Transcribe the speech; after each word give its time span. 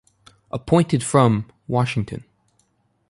Appointed 0.51 1.03
from: 1.03 1.45
Washington. 1.67 2.23